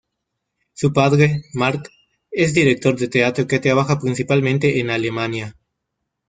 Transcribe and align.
Su 0.73 0.93
padre, 0.93 1.43
Mark, 1.53 1.91
es 2.31 2.55
director 2.55 2.97
de 2.97 3.07
teatro 3.07 3.45
que 3.45 3.59
trabaja 3.59 3.99
principalmente 3.99 4.79
en 4.79 4.89
Alemania. 4.89 5.55